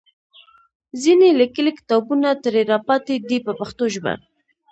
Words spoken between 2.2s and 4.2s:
ترې راپاتې دي په پښتو ژبه.